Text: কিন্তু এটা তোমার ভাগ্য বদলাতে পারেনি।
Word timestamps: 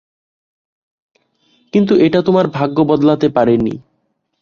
কিন্তু 1.73 1.93
এটা 1.97 2.19
তোমার 2.21 2.45
ভাগ্য 2.47 2.77
বদলাতে 2.81 3.27
পারেনি। 3.29 3.73